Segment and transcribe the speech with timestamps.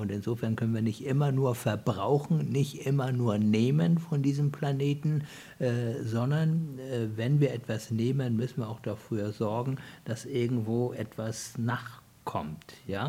[0.00, 5.24] Und insofern können wir nicht immer nur verbrauchen, nicht immer nur nehmen von diesem Planeten,
[5.58, 9.76] äh, sondern äh, wenn wir etwas nehmen, müssen wir auch dafür sorgen,
[10.06, 12.74] dass irgendwo etwas nachkommt.
[12.86, 13.08] Ja?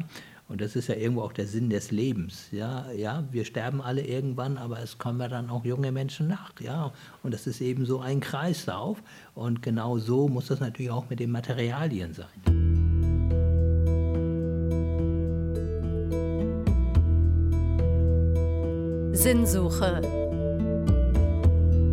[0.50, 2.50] Und das ist ja irgendwo auch der Sinn des Lebens.
[2.52, 6.52] Ja, ja, wir sterben alle irgendwann, aber es kommen ja dann auch junge Menschen nach.
[6.60, 6.92] Ja,
[7.24, 9.02] und das ist eben so ein Kreislauf.
[9.34, 12.71] Und genau so muss das natürlich auch mit den Materialien sein.
[19.22, 20.02] Sinnsuche.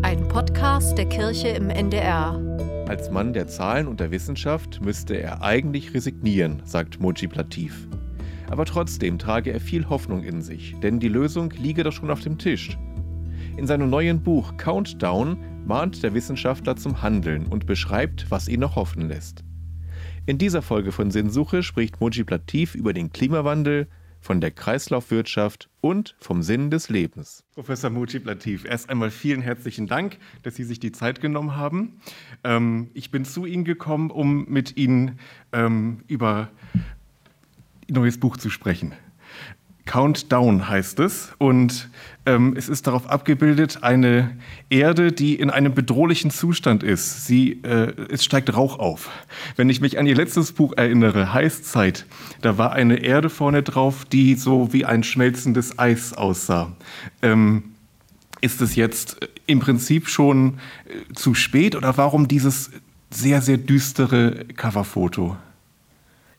[0.01, 2.41] Ein Podcast der Kirche im NDR.
[2.89, 7.87] Als Mann der Zahlen und der Wissenschaft müsste er eigentlich resignieren, sagt Moji Plativ.
[8.49, 12.21] Aber trotzdem trage er viel Hoffnung in sich, denn die Lösung liege doch schon auf
[12.21, 12.79] dem Tisch.
[13.59, 15.37] In seinem neuen Buch Countdown
[15.67, 19.45] mahnt der Wissenschaftler zum Handeln und beschreibt, was ihn noch hoffen lässt.
[20.25, 23.87] In dieser Folge von Sinnsuche spricht Moji Plativ über den Klimawandel,
[24.21, 27.45] von der Kreislaufwirtschaft und vom Sinn des Lebens.
[27.55, 32.01] Professor Mujib Latif, erst einmal vielen herzlichen Dank, dass Sie sich die Zeit genommen haben.
[32.45, 35.19] Ähm, ich bin zu Ihnen gekommen, um mit Ihnen
[35.53, 36.51] ähm, über
[37.89, 38.95] neues Buch zu sprechen.
[39.89, 41.89] Countdown heißt es und
[42.27, 44.37] ähm, es ist darauf abgebildet eine
[44.69, 47.25] Erde, die in einem bedrohlichen Zustand ist.
[47.25, 49.09] Sie, äh, es steigt Rauch auf.
[49.57, 52.05] Wenn ich mich an Ihr letztes Buch erinnere, Heißzeit,
[52.43, 56.77] da war eine Erde vorne drauf, die so wie ein schmelzendes Eis aussah.
[57.23, 57.73] Ähm,
[58.43, 59.17] ist es jetzt
[59.47, 62.71] im Prinzip schon äh, zu spät oder warum dieses
[63.11, 65.39] sehr, sehr düstere Coverfoto?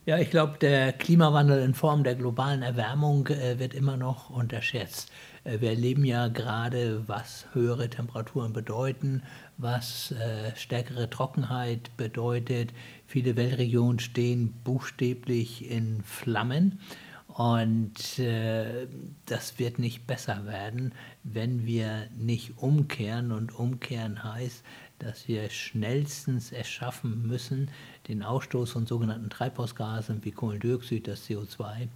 [0.09, 5.11] Ja, ich glaube, der Klimawandel in Form der globalen Erwärmung äh, wird immer noch unterschätzt.
[5.43, 9.21] Äh, wir erleben ja gerade, was höhere Temperaturen bedeuten,
[9.57, 12.73] was äh, stärkere Trockenheit bedeutet.
[13.05, 16.79] Viele Weltregionen stehen buchstäblich in Flammen.
[17.27, 18.87] Und äh,
[19.27, 23.31] das wird nicht besser werden, wenn wir nicht umkehren.
[23.31, 24.63] Und umkehren heißt,
[24.99, 27.69] dass wir schnellstens es schaffen müssen,
[28.07, 31.87] den Ausstoß von sogenannten Treibhausgasen wie Kohlendioxid, das CO2,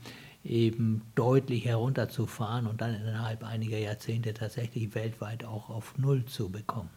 [0.43, 6.89] eben deutlich herunterzufahren und dann innerhalb einiger Jahrzehnte tatsächlich weltweit auch auf Null zu bekommen.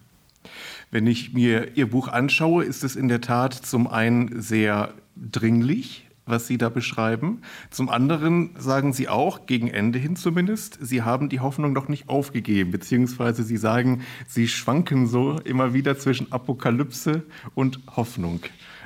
[0.90, 6.05] Wenn ich mir Ihr Buch anschaue, ist es in der Tat zum einen sehr dringlich,
[6.26, 7.40] was Sie da beschreiben.
[7.70, 12.08] Zum anderen sagen Sie auch, gegen Ende hin zumindest, Sie haben die Hoffnung noch nicht
[12.08, 17.22] aufgegeben, beziehungsweise Sie sagen, Sie schwanken so immer wieder zwischen Apokalypse
[17.54, 18.40] und Hoffnung.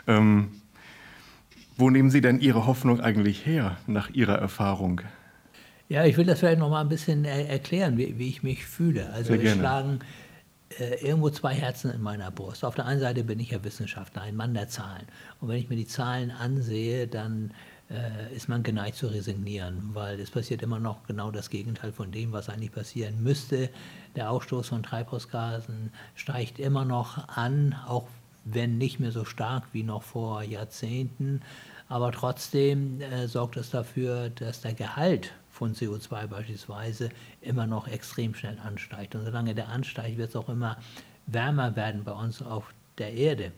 [0.07, 0.49] Ähm,
[1.77, 5.01] wo nehmen Sie denn Ihre Hoffnung eigentlich her, nach Ihrer Erfahrung?
[5.89, 8.65] Ja, ich will das vielleicht noch mal ein bisschen er erklären, wie, wie, ich mich
[8.65, 9.11] fühle.
[9.13, 9.99] Also es schlagen
[10.79, 12.65] äh, irgendwo zwei Herzen in meiner Brust.
[12.65, 15.07] Auf der einen Seite bin ich ja Wissenschaftler, ein Mann der Zahlen.
[15.41, 17.53] Und wenn ich mir die Zahlen ansehe, dann
[17.91, 22.13] äh, ist man geneigt zu resignieren, weil es passiert immer noch genau das Gegenteil von
[22.13, 23.69] dem, was eigentlich passieren müsste.
[24.15, 28.07] Der Ausstoß von Treibhausgasen steigt immer noch an, auch
[28.45, 31.43] wenn nicht mehr so stark wie noch vor Jahrzehnten.
[31.89, 37.11] Aber trotzdem äh, sorgt es dafür, dass der Gehalt von CO2 beispielsweise
[37.43, 39.15] immer noch extrem schnell ansteigt.
[39.15, 40.79] Und solange der ansteigt, wird es auch immer
[41.27, 43.53] wärmer werden bei uns auf der Erde.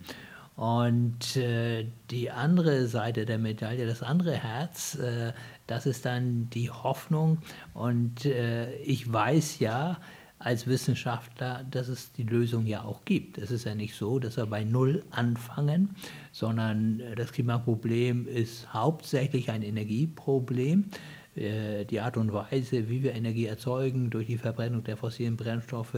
[0.57, 5.33] Und äh, die andere Seite der Medaille, das andere Herz, äh,
[5.69, 7.39] das ist dann die Hoffnung.
[7.73, 10.01] Und äh, ich weiß ja,
[10.41, 13.39] als Wissenschaftler, dass es die Lösung ja auch gibt.
[13.39, 15.95] Es ist ja nicht so, dass wir bei Null anfangen,
[16.33, 20.87] sondern äh, das Klimaproblem ist hauptsächlich ein Energieproblem.
[21.35, 25.97] Äh, die Art und Weise, wie wir Energie erzeugen, durch die Verbrennung der fossilen Brennstoffe,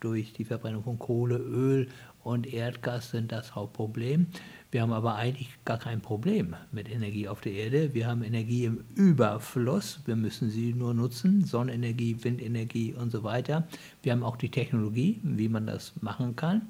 [0.00, 1.88] durch die Verbrennung von Kohle, Öl
[2.24, 4.26] und Erdgas sind das Hauptproblem.
[4.70, 7.94] Wir haben aber eigentlich gar kein Problem mit Energie auf der Erde.
[7.94, 10.00] Wir haben Energie im Überfluss.
[10.06, 11.44] Wir müssen sie nur nutzen.
[11.44, 13.68] Sonnenenergie, Windenergie und so weiter.
[14.02, 16.62] Wir haben auch die Technologie, wie man das machen kann.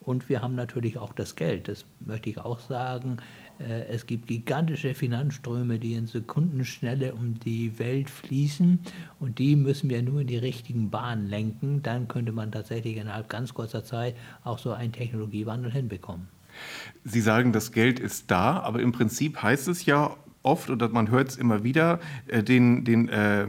[0.00, 1.68] Und wir haben natürlich auch das Geld.
[1.68, 3.18] Das möchte ich auch sagen.
[3.58, 8.80] Äh, es gibt gigantische Finanzströme, die in Sekundenschnelle um die Welt fließen.
[9.20, 11.82] Und die müssen wir nur in die richtigen Bahnen lenken.
[11.82, 16.28] Dann könnte man tatsächlich innerhalb ganz kurzer Zeit auch so einen Technologiewandel hinbekommen.
[17.04, 21.10] Sie sagen, das Geld ist da, aber im Prinzip heißt es ja oft, oder man
[21.10, 23.46] hört es immer wieder, äh, den, den äh,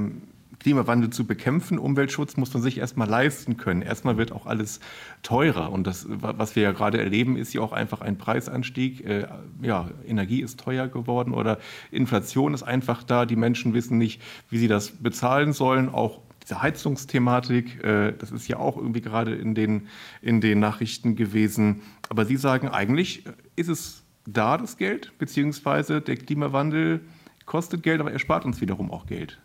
[0.63, 3.81] Klimawandel zu bekämpfen, Umweltschutz muss man sich erstmal leisten können.
[3.81, 4.80] Erstmal wird auch alles
[5.21, 5.71] teurer.
[5.71, 9.06] Und das, was wir ja gerade erleben, ist ja auch einfach ein Preisanstieg.
[9.06, 9.27] Äh,
[9.62, 11.60] ja, Energie ist teuer geworden oder
[11.92, 13.25] Inflation ist einfach da.
[13.25, 15.89] Die Menschen wissen nicht, wie sie das bezahlen sollen.
[15.89, 19.88] Auch diese Heizungsthematik, äh, das ist ja auch irgendwie gerade in den,
[20.21, 21.81] in den Nachrichten gewesen.
[22.09, 23.25] Aber Sie sagen, eigentlich
[23.56, 27.01] ist es da das Geld, beziehungsweise der Klimawandel
[27.45, 29.42] kostet Geld, aber er spart uns wiederum auch Geld.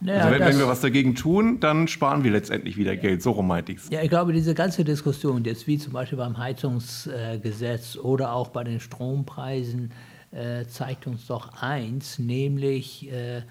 [0.00, 3.22] Naja, also wenn, wenn, wir was dagegen tun, dann sparen wir letztendlich wieder Geld.
[3.22, 3.90] So rum meinte ich es.
[3.90, 8.62] Ja, ich glaube, diese ganze Diskussion jetzt, wie zum Beispiel beim Heizungsgesetz oder auch bei
[8.62, 9.92] den Strompreisen,
[10.30, 13.42] äh, zeigt uns doch eins, nämlich, äh,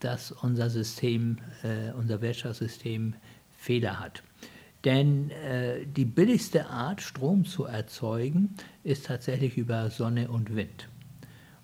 [0.00, 3.14] dass unser System, äh, unser Wirtschaftssystem
[3.58, 4.22] Fehler hat.
[4.84, 10.88] Denn äh, die billigste Art, Strom zu erzeugen, ist tatsächlich über Sonne und Wind.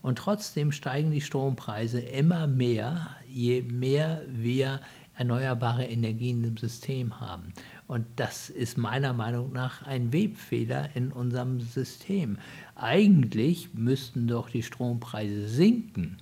[0.02, 4.80] Und trotzdem steigen die Strompreise immer mehr, je mehr wir
[5.14, 7.52] erneuerbare Energien im System haben.
[7.86, 12.38] Und das ist meiner Meinung nach ein Webfehler in unserem System.
[12.76, 16.18] Eigentlich müssten doch die Strompreise sinken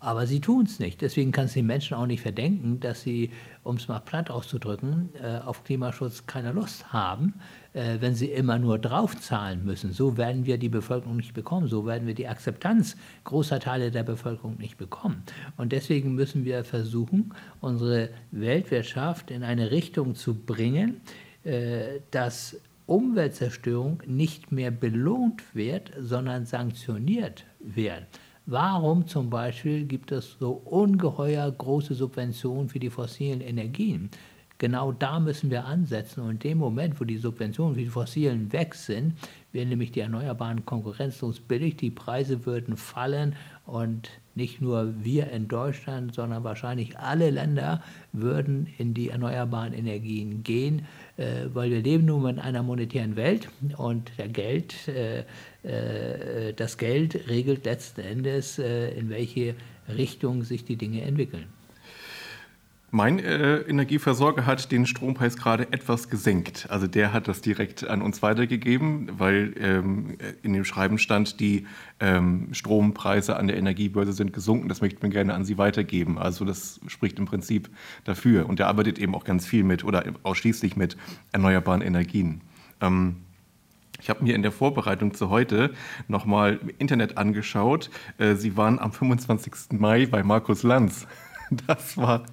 [0.00, 1.00] aber sie tun es nicht.
[1.00, 3.30] Deswegen kann es den Menschen auch nicht verdenken, dass sie,
[3.62, 7.34] um es mal platt auszudrücken, äh, auf Klimaschutz keine Lust haben,
[7.72, 9.92] äh, wenn sie immer nur draufzahlen müssen.
[9.92, 11.66] So werden wir die Bevölkerung nicht bekommen.
[11.66, 15.22] So werden wir die Akzeptanz großer Teile der Bevölkerung nicht bekommen.
[15.56, 21.00] Und deswegen müssen wir versuchen, unsere Weltwirtschaft in eine Richtung zu bringen,
[21.44, 28.06] äh, dass Umweltzerstörung nicht mehr belohnt wird, sondern sanktioniert wird.
[28.50, 34.08] Warum zum Beispiel gibt es so ungeheuer große Subventionen für die fossilen Energien?
[34.56, 36.22] Genau da müssen wir ansetzen.
[36.22, 39.18] Und in dem Moment, wo die Subventionen für die fossilen weg sind,
[39.52, 43.36] wären nämlich die Erneuerbaren konkurrenzlos billig, die Preise würden fallen
[43.66, 44.08] und
[44.38, 47.82] nicht nur wir in Deutschland, sondern wahrscheinlich alle Länder
[48.12, 50.86] würden in die erneuerbaren Energien gehen,
[51.16, 55.24] äh, weil wir leben nun in einer monetären Welt und der Geld, äh,
[55.64, 59.54] äh, das Geld regelt letzten Endes, in welche
[59.88, 61.57] Richtung sich die Dinge entwickeln.
[62.90, 66.66] Mein äh, Energieversorger hat den Strompreis gerade etwas gesenkt.
[66.70, 71.66] Also der hat das direkt an uns weitergegeben, weil ähm, in dem Schreiben stand, die
[72.00, 74.70] ähm, Strompreise an der Energiebörse sind gesunken.
[74.70, 76.18] Das möchte man gerne an Sie weitergeben.
[76.18, 77.68] Also das spricht im Prinzip
[78.04, 78.48] dafür.
[78.48, 80.96] Und er arbeitet eben auch ganz viel mit oder ausschließlich mit
[81.32, 82.40] erneuerbaren Energien.
[82.80, 83.16] Ähm,
[84.00, 85.74] ich habe mir in der Vorbereitung zu heute
[86.06, 87.90] nochmal im Internet angeschaut.
[88.16, 89.78] Äh, Sie waren am 25.
[89.78, 91.06] Mai bei Markus Lanz.
[91.66, 92.24] Das war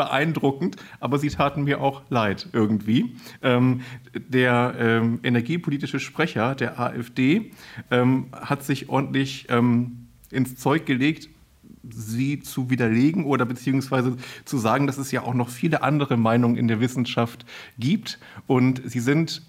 [0.00, 3.16] beeindruckend, aber sie taten mir auch leid irgendwie.
[3.42, 3.82] Ähm,
[4.14, 7.50] der ähm, energiepolitische Sprecher der AfD
[7.90, 11.28] ähm, hat sich ordentlich ähm, ins Zeug gelegt,
[11.86, 14.16] sie zu widerlegen oder beziehungsweise
[14.46, 17.44] zu sagen, dass es ja auch noch viele andere Meinungen in der Wissenschaft
[17.78, 18.18] gibt.
[18.46, 19.42] Und sie sind,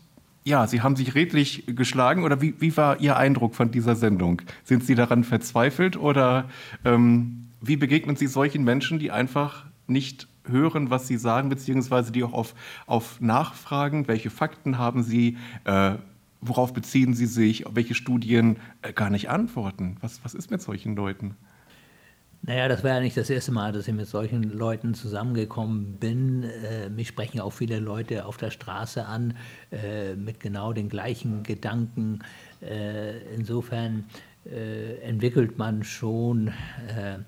[0.44, 2.25] ja, sie haben sich redlich geschlagen.
[2.25, 4.42] Oder wie, wie war Ihr Eindruck von dieser Sendung?
[4.65, 6.50] Sind Sie daran verzweifelt oder
[6.83, 12.23] ähm, wie begegnen Sie solchen Menschen, die einfach nicht hören, was Sie sagen, beziehungsweise die
[12.23, 12.55] auch auf,
[12.85, 15.95] auf Nachfragen, welche Fakten haben Sie, äh,
[16.41, 19.97] worauf beziehen Sie sich, welche Studien äh, gar nicht antworten.
[20.01, 21.35] Was, was ist mit solchen Leuten?
[22.43, 26.44] Naja, das war ja nicht das erste Mal, dass ich mit solchen Leuten zusammengekommen bin.
[26.44, 29.35] Äh, mich sprechen auch viele Leute auf der Straße an
[29.71, 32.19] äh, mit genau den gleichen Gedanken.
[32.61, 34.05] Äh, insofern
[34.45, 37.19] äh, entwickelt man schon äh,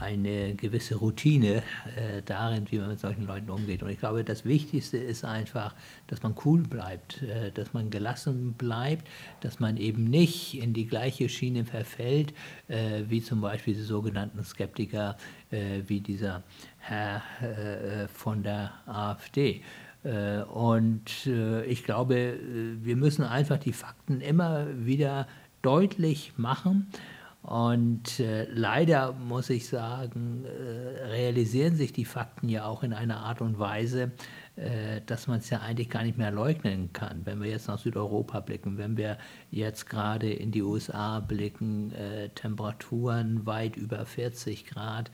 [0.00, 1.62] eine gewisse Routine
[1.96, 3.84] äh, darin, wie man mit solchen Leuten umgeht.
[3.84, 5.74] Und ich glaube, das Wichtigste ist einfach,
[6.08, 9.06] dass man cool bleibt, äh, dass man gelassen bleibt,
[9.40, 12.34] dass man eben nicht in die gleiche Schiene verfällt,
[12.68, 15.16] wie zum Beispiel die sogenannten Skeptiker,
[15.50, 16.42] wie dieser
[16.78, 17.22] Herr
[18.12, 19.62] von der AfD.
[20.52, 21.26] Und
[21.66, 22.38] ich glaube,
[22.82, 25.26] wir müssen einfach die Fakten immer wieder
[25.62, 26.88] deutlich machen
[27.42, 33.18] und äh, leider muss ich sagen, äh, realisieren sich die Fakten ja auch in einer
[33.18, 34.10] Art und Weise,
[34.56, 37.24] äh, dass man es ja eigentlich gar nicht mehr leugnen kann.
[37.24, 39.18] Wenn wir jetzt nach Südeuropa blicken, wenn wir
[39.50, 45.10] jetzt gerade in die USA blicken, äh, Temperaturen weit über 40 Grad,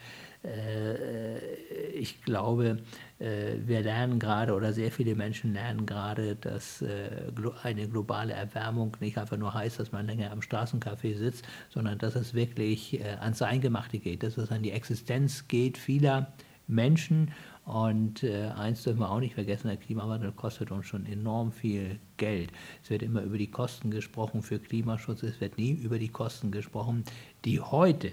[1.95, 2.79] ich glaube,
[3.19, 7.33] äh, wir lernen gerade oder sehr viele Menschen lernen gerade, dass äh,
[7.63, 12.15] eine globale Erwärmung nicht einfach nur heißt, dass man länger am Straßencafé sitzt, sondern dass
[12.15, 16.33] es wirklich ans Eingemachte geht, dass es an die Existenz geht vieler
[16.67, 17.33] Menschen.
[17.65, 21.99] Und äh, eins dürfen wir auch nicht vergessen, der Klimawandel kostet uns schon enorm viel
[22.19, 22.51] Geld.
[22.83, 26.51] Es wird immer über die Kosten gesprochen für Klimaschutz, es wird nie über die Kosten
[26.51, 27.05] gesprochen,
[27.47, 28.13] die heute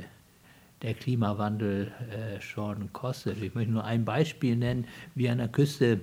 [0.82, 3.42] der Klimawandel äh, schon kostet.
[3.42, 4.88] Ich möchte nur ein Beispiel nennen.
[5.16, 6.00] Wir an der Küste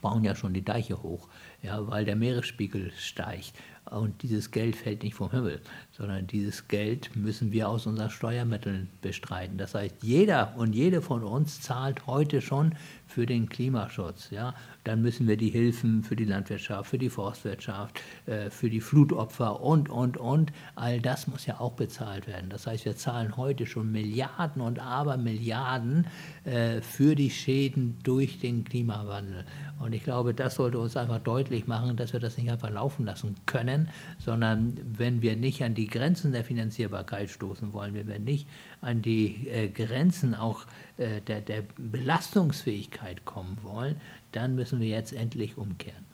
[0.00, 1.28] bauen ja schon die Deiche hoch,
[1.62, 3.52] ja, weil der Meeresspiegel steigt.
[3.90, 5.60] Und dieses Geld fällt nicht vom Himmel,
[5.96, 9.58] sondern dieses Geld müssen wir aus unseren Steuermitteln bestreiten.
[9.58, 12.74] Das heißt, jeder und jede von uns zahlt heute schon
[13.06, 14.30] für den Klimaschutz.
[14.30, 14.54] Ja?
[14.82, 19.60] Dann müssen wir die Hilfen für die Landwirtschaft, für die Forstwirtschaft, äh, für die Flutopfer
[19.60, 22.50] und, und, und, all das muss ja auch bezahlt werden.
[22.50, 26.06] Das heißt, wir zahlen heute schon Milliarden und Abermilliarden
[26.44, 29.44] äh, für die Schäden durch den Klimawandel.
[29.78, 33.04] Und ich glaube, das sollte uns einfach deutlich machen, dass wir das nicht einfach laufen
[33.04, 38.18] lassen können, sondern wenn wir nicht an die Grenzen der Finanzierbarkeit stoßen wollen, wenn wir
[38.18, 38.48] nicht
[38.80, 40.64] an die äh, Grenzen auch
[40.96, 43.96] äh, der, der Belastungsfähigkeit kommen wollen,
[44.32, 46.04] dann müssen wir jetzt endlich umkehren.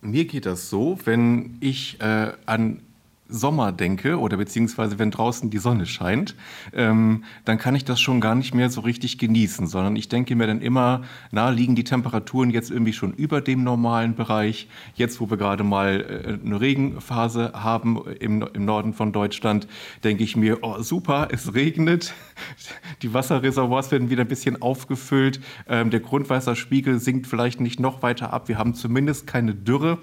[0.00, 2.80] Mir geht das so, wenn ich äh, an
[3.28, 6.34] Sommer denke oder beziehungsweise wenn draußen die Sonne scheint,
[6.74, 10.36] ähm, dann kann ich das schon gar nicht mehr so richtig genießen, sondern ich denke
[10.36, 14.68] mir dann immer, na, liegen die Temperaturen jetzt irgendwie schon über dem normalen Bereich.
[14.94, 19.66] Jetzt, wo wir gerade mal äh, eine Regenphase haben im, im Norden von Deutschland,
[20.04, 22.12] denke ich mir, oh super, es regnet,
[23.02, 28.32] die Wasserreservoirs werden wieder ein bisschen aufgefüllt, ähm, der Grundwasserspiegel sinkt vielleicht nicht noch weiter
[28.34, 29.98] ab, wir haben zumindest keine Dürre.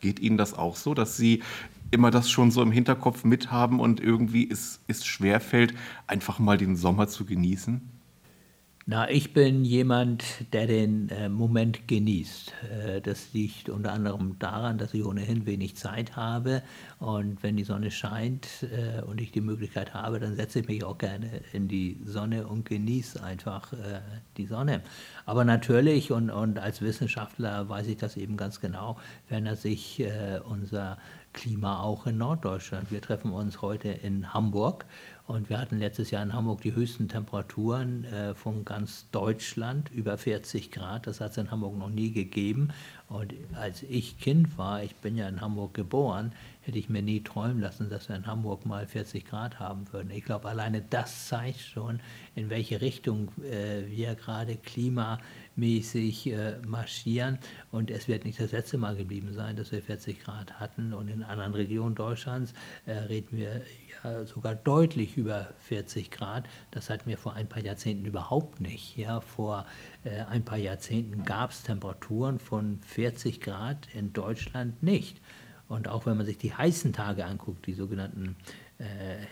[0.00, 1.42] Geht Ihnen das auch so, dass Sie
[1.90, 5.74] immer das schon so im Hinterkopf mithaben und irgendwie es, es schwerfällt,
[6.06, 7.80] einfach mal den Sommer zu genießen?
[8.88, 12.52] Na, ich bin jemand, der den äh, Moment genießt.
[12.70, 16.62] Äh, das liegt unter anderem daran, dass ich ohnehin wenig Zeit habe.
[17.00, 20.84] Und wenn die Sonne scheint äh, und ich die Möglichkeit habe, dann setze ich mich
[20.84, 24.02] auch gerne in die Sonne und genieße einfach äh,
[24.36, 24.82] die Sonne.
[25.24, 30.38] Aber natürlich, und, und als Wissenschaftler weiß ich das eben ganz genau, verändert sich äh,
[30.48, 30.96] unser
[31.36, 32.90] Klima auch in Norddeutschland.
[32.90, 34.86] Wir treffen uns heute in Hamburg
[35.26, 40.16] und wir hatten letztes Jahr in Hamburg die höchsten Temperaturen äh, von ganz Deutschland, über
[40.16, 41.06] 40 Grad.
[41.06, 42.70] Das hat es in Hamburg noch nie gegeben.
[43.08, 47.20] Und als ich Kind war, ich bin ja in Hamburg geboren, hätte ich mir nie
[47.22, 50.10] träumen lassen, dass wir in Hamburg mal 40 Grad haben würden.
[50.10, 52.00] Ich glaube, alleine das zeigt schon,
[52.34, 54.56] in welche Richtung äh, wir gerade
[55.56, 57.38] klimamäßig äh, marschieren.
[57.72, 60.92] Und es wird nicht das letzte Mal geblieben sein, dass wir 40 Grad hatten.
[60.92, 62.52] Und in anderen Regionen Deutschlands
[62.86, 63.62] äh, reden wir
[64.04, 66.44] ja sogar deutlich über 40 Grad.
[66.70, 68.96] Das hatten wir vor ein paar Jahrzehnten überhaupt nicht.
[68.96, 69.66] Ja, vor
[70.04, 75.20] äh, ein paar Jahrzehnten gab es Temperaturen von 40 Grad in Deutschland nicht.
[75.68, 78.36] Und auch wenn man sich die heißen Tage anguckt, die sogenannten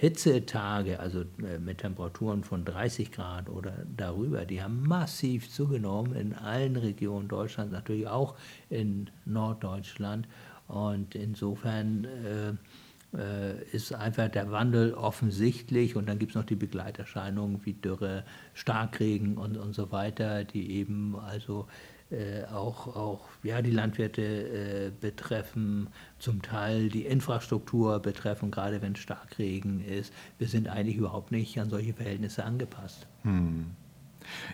[0.00, 6.34] Hitzetage, also äh, mit Temperaturen von 30 Grad oder darüber, die haben massiv zugenommen in
[6.34, 8.36] allen Regionen Deutschlands, natürlich auch
[8.70, 10.28] in Norddeutschland.
[10.66, 16.56] Und insofern äh, äh ist einfach der Wandel offensichtlich und dann gibt es noch die
[16.56, 18.24] Begleiterscheinungen wie Dürre,
[18.54, 21.66] Starkregen und, und so weiter, die eben also
[22.10, 28.94] äh, auch, auch ja, die Landwirte äh, betreffen, zum Teil die Infrastruktur betreffen, gerade wenn
[28.94, 30.12] Starkregen ist.
[30.38, 33.06] Wir sind eigentlich überhaupt nicht an solche Verhältnisse angepasst.
[33.22, 33.70] Hm.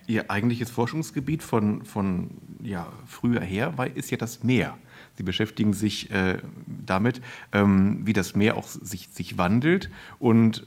[0.06, 2.30] Ihr eigentliches Forschungsgebiet von, von
[2.62, 4.76] ja, früher her ist ja das Meer.
[5.16, 7.20] Sie beschäftigen sich äh, damit,
[7.52, 10.64] ähm, wie das Meer auch sich, sich wandelt und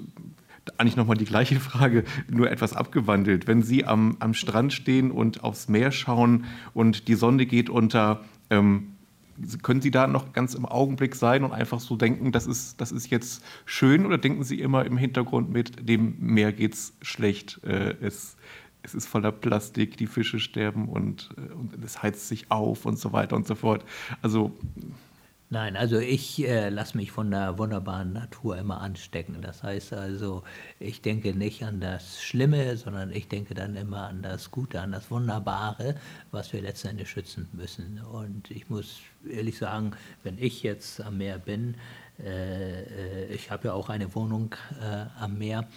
[0.77, 3.47] eigentlich nochmal die gleiche Frage, nur etwas abgewandelt.
[3.47, 8.23] Wenn Sie am, am Strand stehen und aufs Meer schauen und die Sonne geht unter,
[8.49, 8.93] ähm,
[9.61, 12.91] können Sie da noch ganz im Augenblick sein und einfach so denken, das ist, das
[12.91, 17.61] ist jetzt schön oder denken Sie immer im Hintergrund mit, dem Meer geht es schlecht,
[17.63, 18.35] äh, es,
[18.83, 22.99] es ist voller Plastik, die Fische sterben und, äh, und es heizt sich auf und
[22.99, 23.83] so weiter und so fort.
[24.21, 24.51] Also
[25.53, 29.39] Nein, also ich äh, lasse mich von der wunderbaren Natur immer anstecken.
[29.43, 30.41] Das heißt also,
[30.79, 34.93] ich denke nicht an das Schlimme, sondern ich denke dann immer an das Gute, an
[34.93, 35.93] das Wunderbare,
[36.31, 38.01] was wir letztendlich schützen müssen.
[38.01, 39.91] Und ich muss ehrlich sagen,
[40.23, 41.75] wenn ich jetzt am Meer bin,
[42.17, 45.67] äh, äh ich habe ja auch eine Wohnung äh, am Meer,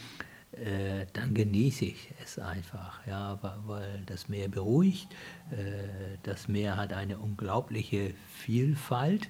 [0.53, 5.09] äh, dann genieße ich es einfach, ja, weil das Meer beruhigt.
[5.51, 9.29] Äh, das Meer hat eine unglaubliche Vielfalt.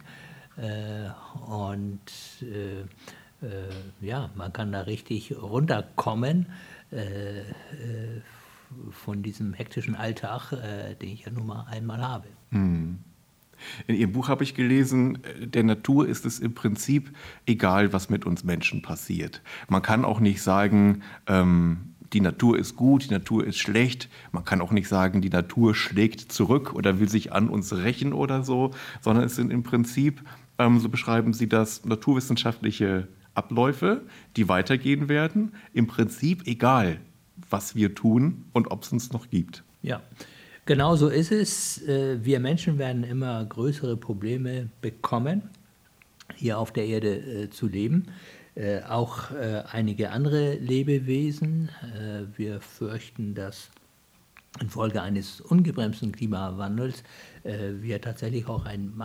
[0.57, 1.11] Äh,
[1.51, 2.01] und
[2.43, 3.69] äh, äh,
[4.01, 6.47] ja, man kann da richtig runterkommen
[8.93, 10.53] von diesem hektischen Alltag,
[11.01, 12.29] den ich ja nun mal einmal habe.
[12.51, 12.99] Hm.
[13.89, 17.11] In Ihrem Buch habe ich gelesen, der Natur ist es im Prinzip
[17.45, 19.43] egal, was mit uns Menschen passiert.
[19.69, 24.09] Man kann auch nicht sagen, ähm, die Natur ist gut, die Natur ist schlecht.
[24.31, 28.13] Man kann auch nicht sagen, die Natur schlägt zurück oder will sich an uns rächen
[28.13, 28.71] oder so,
[29.01, 30.23] sondern es sind im Prinzip
[30.59, 34.03] ähm, so beschreiben Sie das, naturwissenschaftliche Abläufe,
[34.37, 36.99] die weitergehen werden, im Prinzip egal,
[37.51, 39.63] was wir tun und ob es uns noch gibt.
[39.83, 40.01] Ja,
[40.65, 41.83] genau so ist es.
[41.87, 45.43] Äh, wir Menschen werden immer größere Probleme bekommen.
[46.35, 48.07] hier auf der Erde äh, zu leben.
[48.57, 49.31] Äh, auch
[49.71, 51.69] einige andere Lebewesen.
[52.37, 53.71] Wir fürchten, dass
[54.61, 57.03] infolge eines ungebremsten Klimawandels
[57.45, 58.97] wir tatsächlich auch ein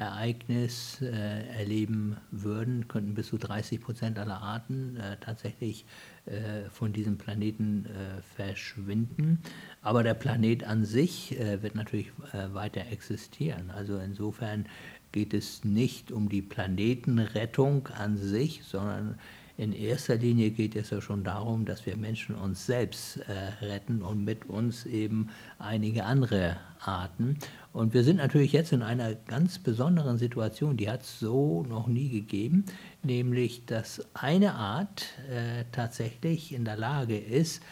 [0.00, 5.84] Massenaussterben-Ereignis äh, erleben würden, könnten bis zu 30 Prozent aller Arten äh, tatsächlich
[6.26, 9.38] äh, von diesem Planeten äh, verschwinden.
[9.82, 12.10] Aber der Planet an sich äh, wird natürlich
[12.52, 13.70] weiter existieren.
[13.70, 14.66] Also insofern
[15.12, 19.18] geht es nicht um die Planetenrettung an sich, sondern
[19.60, 24.00] in erster Linie geht es ja schon darum, dass wir Menschen uns selbst äh, retten
[24.00, 25.28] und mit uns eben
[25.58, 27.36] einige andere Arten.
[27.72, 31.86] Und wir sind natürlich jetzt in einer ganz besonderen Situation, die hat es so noch
[31.86, 32.64] nie gegeben,
[33.02, 37.62] nämlich dass eine Art äh, tatsächlich in der Lage ist,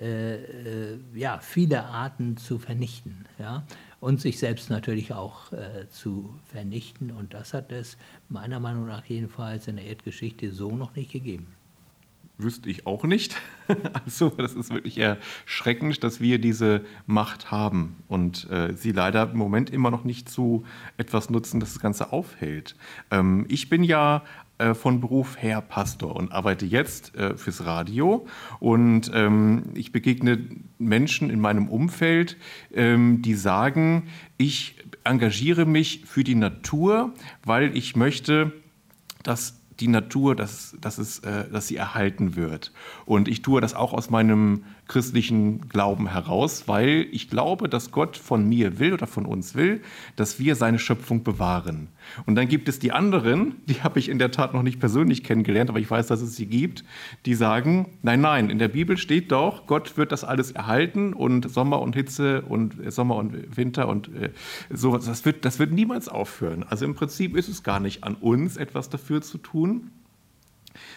[0.00, 3.26] äh, äh ja, viele Arten zu vernichten.
[3.38, 3.64] Ja?
[4.04, 7.10] und sich selbst natürlich auch äh, zu vernichten.
[7.10, 7.96] Und das hat es
[8.28, 11.54] meiner Meinung nach jedenfalls in der Erdgeschichte so noch nicht gegeben.
[12.36, 13.36] Wüsste ich auch nicht.
[14.04, 19.38] Also das ist wirklich erschreckend, dass wir diese Macht haben und äh, sie leider im
[19.38, 20.64] Moment immer noch nicht zu
[20.98, 22.76] etwas nutzen, das das Ganze aufhält.
[23.10, 24.22] Ähm, ich bin ja
[24.58, 28.24] äh, von Beruf her Pastor und arbeite jetzt äh, fürs Radio.
[28.60, 30.38] Und ähm, ich begegne
[30.78, 32.36] Menschen in meinem Umfeld,
[32.72, 34.04] ähm, die sagen,
[34.36, 37.14] ich engagiere mich für die Natur,
[37.44, 38.52] weil ich möchte,
[39.24, 42.72] dass die Natur, dass, dass, es, äh, dass sie erhalten wird.
[43.04, 48.16] Und ich tue das auch aus meinem christlichen Glauben heraus, weil ich glaube, dass Gott
[48.16, 49.80] von mir will oder von uns will,
[50.16, 51.88] dass wir seine Schöpfung bewahren.
[52.26, 55.24] Und dann gibt es die anderen, die habe ich in der Tat noch nicht persönlich
[55.24, 56.84] kennengelernt, aber ich weiß, dass es sie gibt,
[57.24, 61.50] die sagen, nein, nein, in der Bibel steht doch, Gott wird das alles erhalten und
[61.50, 64.30] Sommer und Hitze und äh, Sommer und Winter und äh,
[64.70, 66.62] sowas, das wird, das wird niemals aufhören.
[66.62, 69.90] Also im Prinzip ist es gar nicht an uns, etwas dafür zu tun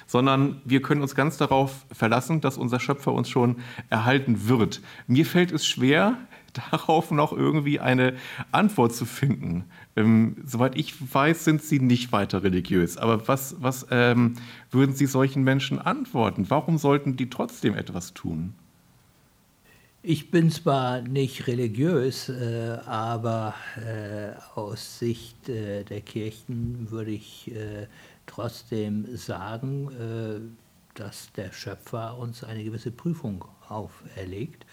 [0.05, 3.57] sondern wir können uns ganz darauf verlassen, dass unser Schöpfer uns schon
[3.89, 4.81] erhalten wird.
[5.07, 6.17] Mir fällt es schwer,
[6.71, 8.15] darauf noch irgendwie eine
[8.51, 9.65] Antwort zu finden.
[9.95, 12.97] Ähm, soweit ich weiß, sind Sie nicht weiter religiös.
[12.97, 14.33] Aber was, was ähm,
[14.71, 16.49] würden Sie solchen Menschen antworten?
[16.49, 18.53] Warum sollten die trotzdem etwas tun?
[20.09, 27.51] Ich bin zwar nicht religiös, äh, aber äh, aus Sicht äh, der Kirchen würde ich
[27.53, 27.87] äh,
[28.27, 30.39] trotzdem sagen, äh,
[30.93, 34.65] dass der Schöpfer uns eine gewisse Prüfung auferlegt.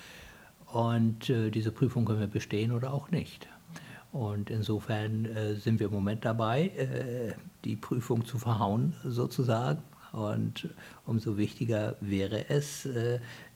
[0.66, 3.48] Und äh, diese Prüfung können wir bestehen oder auch nicht.
[4.12, 9.82] Und insofern äh, sind wir im Moment dabei, die Prüfung zu verhauen sozusagen.
[10.12, 10.68] Und
[11.06, 12.88] umso wichtiger wäre es,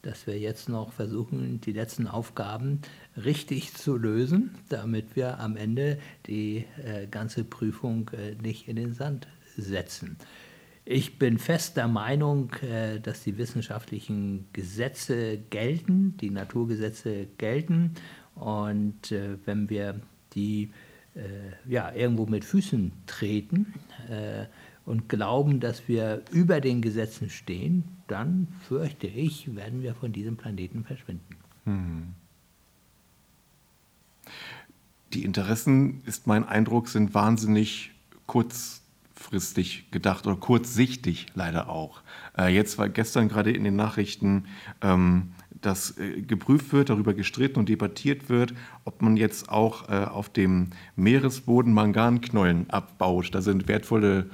[0.01, 2.81] dass wir jetzt noch versuchen, die letzten Aufgaben
[3.15, 6.65] richtig zu lösen, damit wir am Ende die
[7.11, 9.29] ganze Prüfung nicht in den Sand
[9.61, 10.17] setzen.
[10.85, 17.93] Ich bin fest der Meinung, äh, dass die wissenschaftlichen Gesetze gelten, die Naturgesetze gelten.
[18.33, 20.01] Und äh, wenn wir
[20.33, 20.71] die
[21.13, 21.21] äh,
[21.71, 23.73] ja, irgendwo mit Füßen treten
[24.85, 30.35] und glauben, dass wir über den Gesetzen stehen, dann fürchte ich, werden wir von diesem
[30.35, 31.35] Planeten verschwinden.
[31.65, 32.13] Hm.
[35.13, 37.91] Die Interessen, ist mein Eindruck, sind wahnsinnig
[38.25, 38.78] kurz
[39.29, 42.01] kurzfristig gedacht oder kurzsichtig leider auch.
[42.37, 44.45] Äh, jetzt war gestern gerade in den Nachrichten,
[44.81, 50.05] ähm, dass äh, geprüft wird, darüber gestritten und debattiert wird, ob man jetzt auch äh,
[50.05, 53.29] auf dem Meeresboden Manganknollen abbaut.
[53.35, 54.31] Da sind wertvolle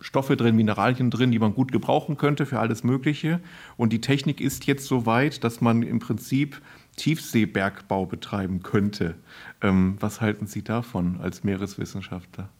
[0.00, 3.40] Stoffe drin, Mineralien drin, die man gut gebrauchen könnte für alles Mögliche.
[3.78, 6.60] Und die Technik ist jetzt so weit, dass man im Prinzip
[6.96, 9.14] Tiefseebergbau betreiben könnte.
[9.62, 12.50] Ähm, was halten Sie davon als Meereswissenschaftler?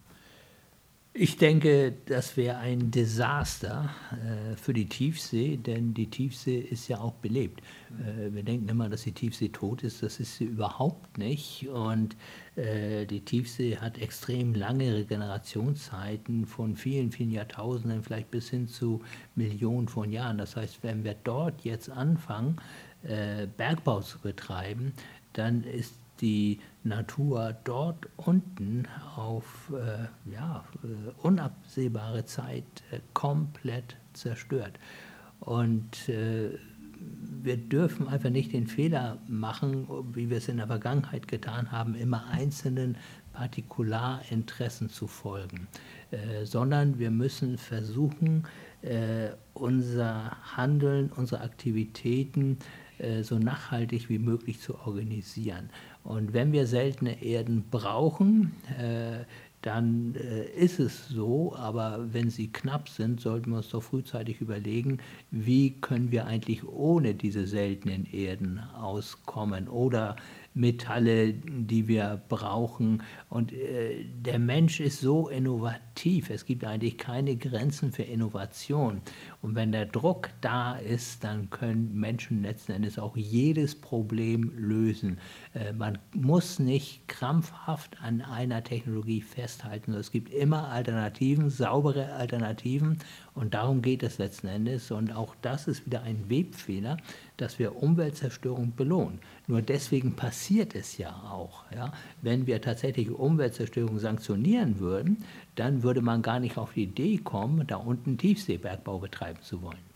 [1.18, 7.00] Ich denke, das wäre ein Desaster äh, für die Tiefsee, denn die Tiefsee ist ja
[7.00, 7.62] auch belebt.
[7.98, 11.68] Äh, wir denken immer, dass die Tiefsee tot ist, das ist sie überhaupt nicht.
[11.70, 12.16] Und
[12.56, 19.00] äh, die Tiefsee hat extrem lange Regenerationszeiten von vielen, vielen Jahrtausenden, vielleicht bis hin zu
[19.36, 20.36] Millionen von Jahren.
[20.36, 22.56] Das heißt, wenn wir dort jetzt anfangen,
[23.04, 24.92] äh, Bergbau zu betreiben,
[25.32, 30.86] dann ist die Natur dort unten auf äh, ja, äh,
[31.22, 34.78] unabsehbare Zeit äh, komplett zerstört.
[35.40, 36.50] Und äh,
[37.42, 41.94] wir dürfen einfach nicht den Fehler machen, wie wir es in der Vergangenheit getan haben,
[41.94, 42.96] immer einzelnen
[43.34, 45.68] Partikularinteressen zu folgen,
[46.10, 48.44] äh, sondern wir müssen versuchen,
[49.54, 52.58] unser Handeln, unsere Aktivitäten
[53.22, 55.70] so nachhaltig wie möglich zu organisieren.
[56.06, 59.24] Und wenn wir seltene Erden brauchen, äh,
[59.62, 64.40] dann äh, ist es so, aber wenn sie knapp sind, sollten wir uns doch frühzeitig
[64.40, 64.98] überlegen,
[65.32, 69.66] wie können wir eigentlich ohne diese seltenen Erden auskommen?
[69.68, 70.14] Oder
[70.56, 73.02] Metalle, die wir brauchen.
[73.28, 76.30] Und äh, der Mensch ist so innovativ.
[76.30, 79.02] Es gibt eigentlich keine Grenzen für Innovation.
[79.42, 85.18] Und wenn der Druck da ist, dann können Menschen letzten Endes auch jedes Problem lösen.
[85.52, 89.92] Äh, man muss nicht krampfhaft an einer Technologie festhalten.
[89.92, 92.98] Es gibt immer Alternativen, saubere Alternativen.
[93.34, 94.90] Und darum geht es letzten Endes.
[94.90, 96.96] Und auch das ist wieder ein Webfehler,
[97.36, 99.18] dass wir Umweltzerstörung belohnen.
[99.46, 101.64] Nur deswegen passiert es ja auch.
[101.74, 101.92] Ja?
[102.22, 107.66] Wenn wir tatsächlich Umweltzerstörung sanktionieren würden, dann würde man gar nicht auf die Idee kommen,
[107.66, 109.95] da unten Tiefseebergbau betreiben zu wollen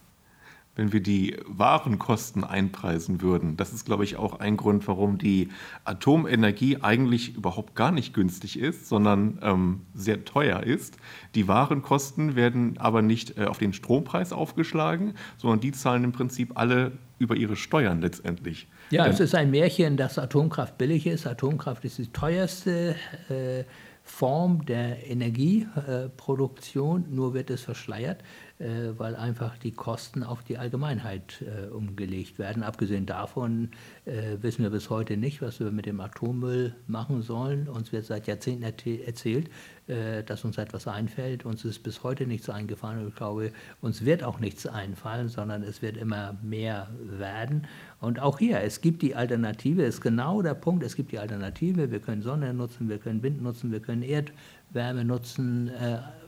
[0.76, 3.56] wenn wir die Warenkosten einpreisen würden.
[3.56, 5.48] Das ist, glaube ich, auch ein Grund, warum die
[5.84, 10.96] Atomenergie eigentlich überhaupt gar nicht günstig ist, sondern ähm, sehr teuer ist.
[11.34, 16.56] Die Warenkosten werden aber nicht äh, auf den Strompreis aufgeschlagen, sondern die zahlen im Prinzip
[16.56, 18.68] alle über ihre Steuern letztendlich.
[18.90, 21.26] Ja, Denn es ist ein Märchen, dass Atomkraft billig ist.
[21.26, 22.94] Atomkraft ist die teuerste.
[23.28, 23.64] Äh,
[24.02, 28.24] Form der Energieproduktion, nur wird es verschleiert.
[28.60, 32.62] Äh, weil einfach die Kosten auf die Allgemeinheit äh, umgelegt werden.
[32.62, 33.70] Abgesehen davon
[34.04, 37.68] äh, wissen wir bis heute nicht, was wir mit dem Atommüll machen sollen.
[37.68, 39.48] Uns wird seit Jahrzehnten erzählt,
[39.86, 41.46] äh, dass uns etwas einfällt.
[41.46, 45.62] Uns ist bis heute nichts eingefallen und ich glaube, uns wird auch nichts einfallen, sondern
[45.62, 47.66] es wird immer mehr werden.
[47.98, 51.90] Und auch hier, es gibt die Alternative, ist genau der Punkt, es gibt die Alternative.
[51.90, 55.70] Wir können Sonne nutzen, wir können Wind nutzen, wir können Erdwärme nutzen,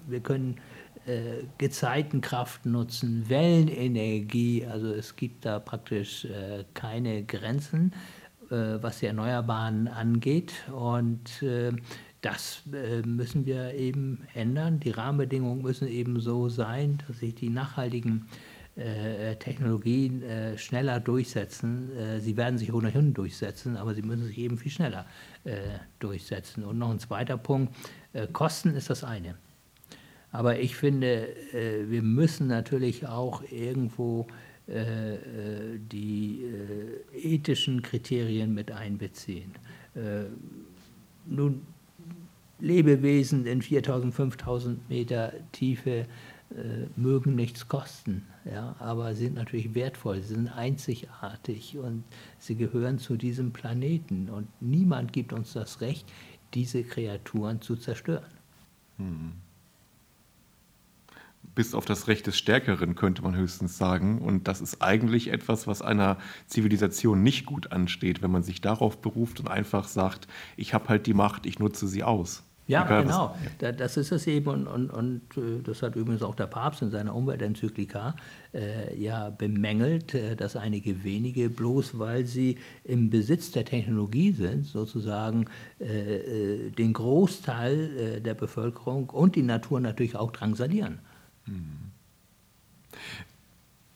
[0.06, 0.56] wir können
[1.06, 7.92] äh, Gezeitenkraft nutzen, Wellenenergie, also es gibt da praktisch äh, keine Grenzen,
[8.50, 10.52] äh, was die Erneuerbaren angeht.
[10.70, 11.72] Und äh,
[12.20, 14.78] das äh, müssen wir eben ändern.
[14.78, 18.28] Die Rahmenbedingungen müssen eben so sein, dass sich die nachhaltigen
[18.76, 20.22] äh, Technologien
[20.56, 21.90] schneller durchsetzen.
[22.20, 25.04] sie werden sich ohnehin durchsetzen, aber sie müssen sich eben viel schneller
[25.98, 26.64] durchsetzen.
[26.64, 27.74] Und noch ein zweiter Punkt,
[28.32, 29.34] Kosten ist das eine.
[30.32, 34.26] Aber ich finde, äh, wir müssen natürlich auch irgendwo
[34.66, 36.44] äh, äh, die
[37.14, 39.52] ethischen Kriterien mit einbeziehen.
[41.26, 41.66] Nun,
[42.58, 46.06] Lebewesen in 4000, 5000 Meter Tiefe
[46.96, 52.04] mögen nichts kosten, ja, aber sind natürlich wertvoll, sie sind einzigartig und
[52.38, 54.30] sie gehören zu diesem Planeten.
[54.30, 56.10] Und niemand gibt uns das Recht,
[56.54, 58.32] diese Kreaturen zu zerstören.
[58.96, 59.32] Mhm
[61.54, 64.18] bis auf das Recht des Stärkeren, könnte man höchstens sagen.
[64.18, 69.00] Und das ist eigentlich etwas, was einer Zivilisation nicht gut ansteht, wenn man sich darauf
[69.00, 72.44] beruft und einfach sagt, ich habe halt die Macht, ich nutze sie aus.
[72.68, 73.34] Ja, Egal, genau.
[73.58, 74.48] Was, Das ist es eben.
[74.48, 78.14] Und, und, und, äh, das hat übrigens auch der Papst in seiner Umweltenzyklika
[78.54, 84.64] äh, ja bemängelt, äh, dass einige wenige, bloß weil sie im Besitz der Technologie sind,
[84.66, 85.46] sozusagen
[85.80, 91.00] äh, äh den Großteil der Bevölkerung und die Natur natürlich auch drangsalieren.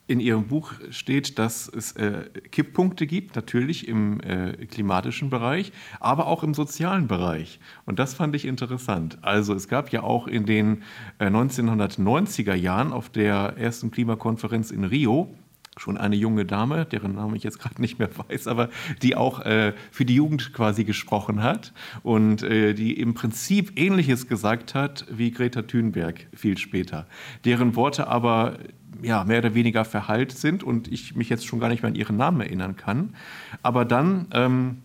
[0.09, 6.29] In Ihrem Buch steht, dass es äh, Kipppunkte gibt, natürlich im äh, klimatischen Bereich, aber
[6.29, 7.59] auch im sozialen Bereich.
[7.87, 9.19] Und das fand ich interessant.
[9.23, 10.85] Also es gab ja auch in den
[11.19, 15.35] äh, 1990er Jahren auf der ersten Klimakonferenz in Rio
[15.77, 18.71] schon eine junge Dame, deren Name ich jetzt gerade nicht mehr weiß, aber
[19.03, 24.27] die auch äh, für die Jugend quasi gesprochen hat und äh, die im Prinzip Ähnliches
[24.27, 27.07] gesagt hat wie Greta Thunberg viel später,
[27.45, 28.59] deren Worte aber
[29.03, 31.95] ja, mehr oder weniger verhallt sind und ich mich jetzt schon gar nicht mehr an
[31.95, 33.15] ihren Namen erinnern kann.
[33.63, 34.79] Aber dann ähm,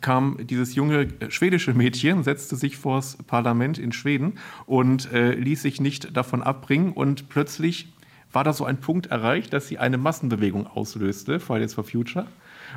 [0.00, 4.34] kam dieses junge äh, schwedische Mädchen, setzte sich vors Parlament in Schweden
[4.66, 7.88] und äh, ließ sich nicht davon abbringen und plötzlich
[8.32, 12.26] war da so ein Punkt erreicht, dass sie eine Massenbewegung auslöste, Fridays for Future.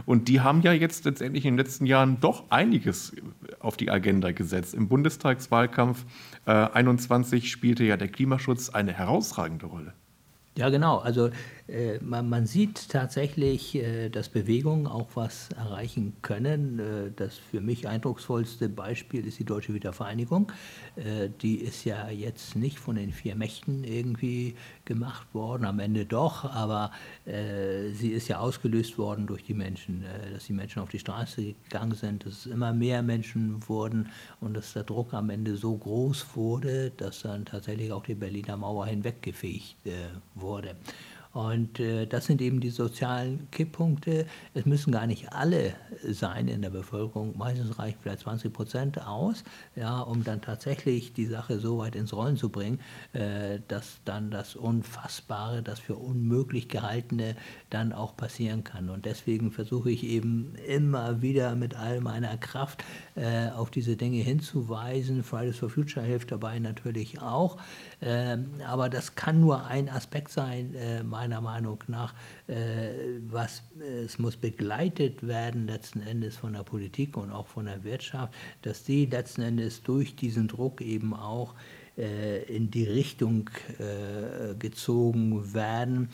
[0.06, 3.14] Und die haben ja jetzt letztendlich in den letzten Jahren doch einiges
[3.60, 4.74] auf die Agenda gesetzt.
[4.74, 6.06] Im Bundestagswahlkampf
[6.46, 9.94] äh, 21 spielte ja der Klimaschutz eine herausragende Rolle.
[10.58, 10.98] Ja, genau.
[10.98, 11.30] Also
[12.02, 16.80] man, man, sieht tatsächlich, äh, dass Bewegungen auch was erreichen können.
[16.80, 20.52] Äh, das für mich eindrucksvollste Beispiel ist die Deutsche Wiedervereinigung.
[20.96, 24.56] Äh, die ist ja jetzt nicht von den vier Mächten irgendwie
[24.86, 26.92] gemacht worden, am Ende doch, aber
[27.26, 31.00] äh, sie ist ja ausgelöst worden durch die Menschen, äh, dass die Menschen auf die
[31.00, 34.10] Straße gegangen sind, dass es immer mehr Menschen wurden
[34.42, 38.58] und dass der Druck am Ende so groß wurde, dass dann tatsächlich auch die Berliner
[38.58, 39.78] Mauer hinweggefegt
[40.36, 40.76] wurde.
[41.34, 44.26] Und äh, das sind eben die sozialen Kipppunkte.
[44.54, 47.38] Es müssen gar nicht alle sein in der Bevölkerung.
[47.38, 49.44] Meistens reicht vielleicht 20 Prozent aus,
[49.76, 52.80] ja, um dann tatsächlich die Sache so weit ins Rollen zu bringen,
[53.14, 57.36] äh, dass dann das Unfassbare, das für unmöglich gehaltene
[57.70, 58.90] dann auch passieren kann.
[58.90, 62.84] Und deswegen versuche ich eben immer wieder mit all meiner Kraft
[63.16, 65.24] äh, auf diese Dinge hinzuweisen.
[65.24, 67.58] Fridays for Future hilft dabei natürlich auch.
[68.02, 72.16] Ähm, aber das kann nur ein Aspekt sein, äh, meiner Meinung nach,
[72.48, 72.90] äh,
[73.30, 73.62] was
[74.04, 78.84] es muss begleitet werden letzten Endes von der Politik und auch von der Wirtschaft, dass
[78.84, 81.54] die letzten Endes durch diesen Druck eben auch
[81.96, 86.10] äh, in die Richtung äh, gezogen werden,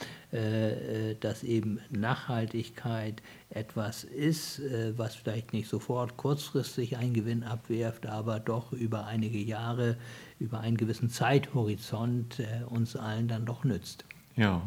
[1.21, 4.61] dass eben Nachhaltigkeit etwas ist,
[4.97, 9.95] was vielleicht nicht sofort kurzfristig einen Gewinn abwirft, aber doch über einige Jahre,
[10.37, 14.03] über einen gewissen Zeithorizont uns allen dann doch nützt.
[14.35, 14.61] Ja.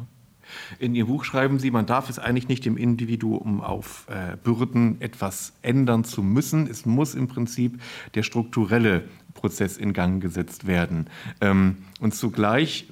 [0.79, 5.01] In Ihrem Buch schreiben Sie, man darf es eigentlich nicht im Individuum auf äh, Bürden
[5.01, 6.67] etwas ändern zu müssen.
[6.69, 7.81] Es muss im Prinzip
[8.15, 11.07] der strukturelle Prozess in Gang gesetzt werden.
[11.41, 12.89] Ähm, und zugleich,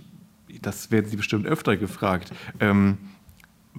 [0.62, 2.98] das werden Sie bestimmt öfter gefragt, ähm,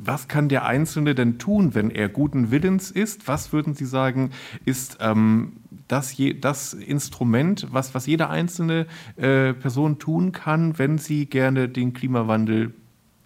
[0.01, 3.27] was kann der Einzelne denn tun, wenn er guten Willens ist?
[3.27, 4.31] Was würden Sie sagen,
[4.63, 5.57] ist ähm,
[5.89, 8.87] das, je, das, Instrument, was, was jede einzelne
[9.17, 12.73] äh, Person tun kann, wenn sie gerne den Klimawandel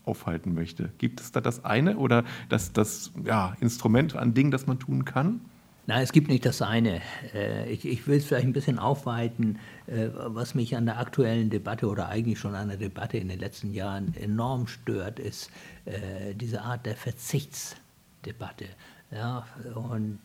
[0.05, 0.91] aufhalten möchte?
[0.97, 5.05] Gibt es da das eine oder das, das ja, Instrument, ein Ding, das man tun
[5.05, 5.41] kann?
[5.85, 7.01] Nein, es gibt nicht das eine.
[7.33, 9.59] Äh, ich, ich will es vielleicht ein bisschen aufweiten.
[9.87, 13.39] Äh, was mich an der aktuellen Debatte oder eigentlich schon an der Debatte in den
[13.39, 15.51] letzten Jahren enorm stört, ist
[15.83, 18.65] äh, diese Art der Verzichtsdebatte.
[19.11, 20.19] Ja, und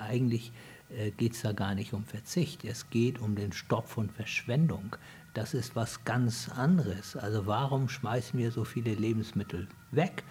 [0.00, 0.50] eigentlich
[1.16, 2.64] geht es da gar nicht um Verzicht.
[2.64, 4.96] Es geht um den Stopp von Verschwendung.
[5.34, 7.16] Das ist was ganz anderes.
[7.16, 10.24] Also warum schmeißen wir so viele Lebensmittel weg?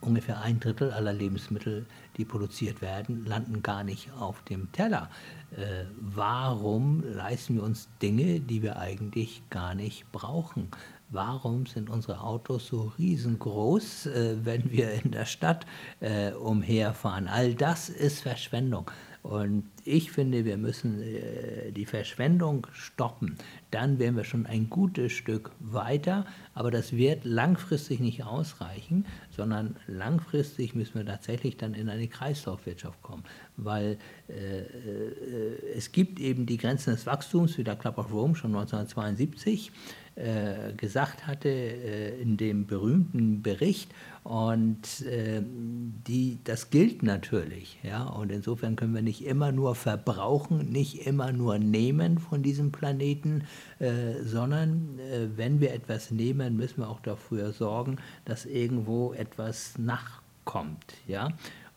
[0.00, 5.10] ungefähr ein Drittel aller Lebensmittel, die produziert werden, landen gar nicht auf dem Teller.
[5.56, 10.70] Äh, warum leisten wir uns Dinge, die wir eigentlich gar nicht brauchen?
[11.08, 15.66] Warum sind unsere Autos so riesengroß, äh, wenn wir in der Stadt
[16.00, 17.28] äh, umherfahren?
[17.28, 18.90] All das ist Verschwendung.
[19.26, 23.36] Und ich finde, wir müssen äh, die Verschwendung stoppen.
[23.72, 26.26] Dann wären wir schon ein gutes Stück weiter.
[26.54, 33.02] Aber das wird langfristig nicht ausreichen, sondern langfristig müssen wir tatsächlich dann in eine Kreislaufwirtschaft
[33.02, 33.24] kommen.
[33.56, 38.36] Weil äh, äh, es gibt eben die Grenzen des Wachstums, wie der Club of Rome
[38.36, 39.72] schon 1972
[40.16, 43.92] äh, gesagt hatte äh, in dem berühmten Bericht.
[44.24, 47.78] Und äh, die, das gilt natürlich.
[47.82, 48.04] Ja?
[48.04, 53.44] Und insofern können wir nicht immer nur verbrauchen, nicht immer nur nehmen von diesem Planeten,
[53.78, 59.78] äh, sondern äh, wenn wir etwas nehmen, müssen wir auch dafür sorgen, dass irgendwo etwas
[59.78, 60.94] nachkommt.
[61.06, 61.28] Ja?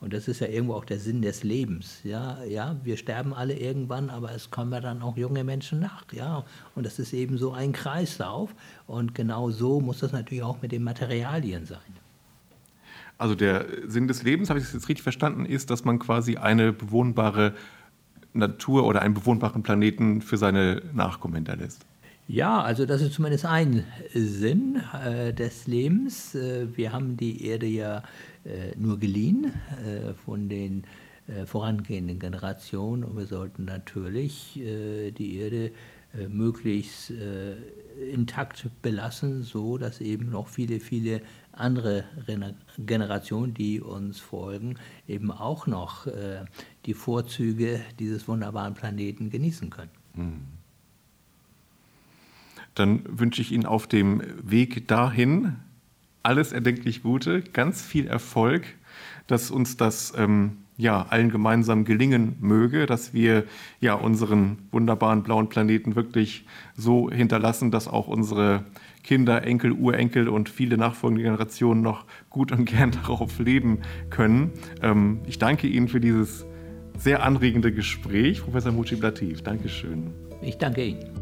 [0.02, 2.00] Und das ist ja irgendwo auch der Sinn des Lebens.
[2.04, 6.06] Ja, ja, wir sterben alle irgendwann, aber es kommen ja dann auch junge Menschen nach.
[6.14, 8.56] Ja, und das ist eben so ein Kreislauf.
[8.88, 11.80] Und genau so muss das natürlich auch mit den Materialien sein.
[13.18, 16.38] Also der Sinn des Lebens, habe ich das jetzt richtig verstanden, ist, dass man quasi
[16.38, 17.54] eine bewohnbare
[18.32, 21.86] Natur oder einen bewohnbaren Planeten für seine Nachkommen hinterlässt.
[22.32, 26.36] Ja, also das ist zumindest ein Sinn äh, des Lebens.
[26.36, 28.04] Äh, wir haben die Erde ja
[28.46, 29.52] äh, nur geliehen
[29.84, 30.84] äh, von den
[31.28, 35.72] äh, vorangehenden Generationen und wir sollten natürlich äh, die Erde
[36.28, 37.14] möglichst
[38.12, 42.04] intakt belassen, so dass eben noch viele, viele andere
[42.80, 46.08] Generationen, die uns folgen, eben auch noch
[46.88, 49.92] die Vorzüge dieses wunderbaren Planeten genießen können.
[50.16, 50.59] Mhm
[52.80, 55.56] dann wünsche ich Ihnen auf dem Weg dahin
[56.24, 58.64] alles erdenklich Gute, ganz viel Erfolg,
[59.28, 63.44] dass uns das ähm, ja, allen gemeinsam gelingen möge, dass wir
[63.82, 68.64] ja unseren wunderbaren blauen Planeten wirklich so hinterlassen, dass auch unsere
[69.04, 74.52] Kinder, Enkel, Urenkel und viele nachfolgende Generationen noch gut und gern darauf leben können.
[74.82, 76.46] Ähm, ich danke Ihnen für dieses
[76.98, 79.42] sehr anregende Gespräch, Professor Mucci Blativ.
[79.42, 80.14] Dankeschön.
[80.42, 81.19] Ich danke Ihnen.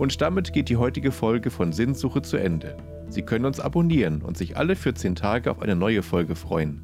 [0.00, 2.74] Und damit geht die heutige Folge von Sinnsuche zu Ende.
[3.10, 6.80] Sie können uns abonnieren und sich alle 14 Tage auf eine neue Folge freuen.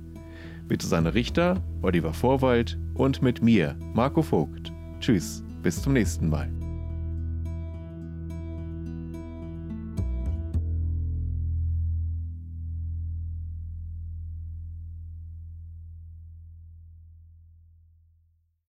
[0.68, 4.70] Mit Susanne Richter, Oliver Vorwald und mit mir, Marco Vogt.
[5.00, 6.50] Tschüss, bis zum nächsten Mal.